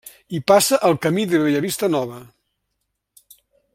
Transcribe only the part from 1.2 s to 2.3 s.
de Bellavista Nova.